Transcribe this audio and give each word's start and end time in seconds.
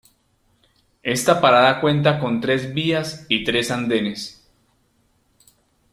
Esta 1.03 1.39
parada 1.39 1.79
cuenta 1.79 2.17
con 2.19 2.41
tres 2.41 2.73
vías 2.73 3.27
y 3.29 3.43
tres 3.43 3.69
andenes. 3.69 4.49